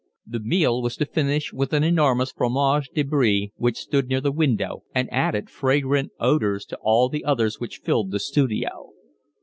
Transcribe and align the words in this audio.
The 0.25 0.39
meal 0.39 0.81
was 0.81 0.97
to 0.97 1.05
finish 1.05 1.53
with 1.53 1.73
an 1.73 1.83
enormous 1.83 2.31
fromage 2.31 2.89
de 2.89 3.03
Brie, 3.03 3.51
which 3.57 3.77
stood 3.77 4.07
near 4.07 4.19
the 4.19 4.31
window 4.31 4.81
and 4.95 5.07
added 5.13 5.47
fragrant 5.47 6.11
odours 6.19 6.65
to 6.73 6.79
all 6.81 7.07
the 7.07 7.23
others 7.23 7.59
which 7.59 7.81
filled 7.83 8.09
the 8.09 8.17
studio. 8.19 8.93